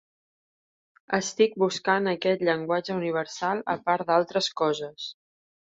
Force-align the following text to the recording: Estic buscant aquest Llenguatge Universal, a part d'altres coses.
Estic 1.17 1.53
buscant 1.65 2.11
aquest 2.13 2.43
Llenguatge 2.49 2.97
Universal, 2.97 3.63
a 3.75 3.79
part 3.91 4.11
d'altres 4.11 4.53
coses. 4.65 5.11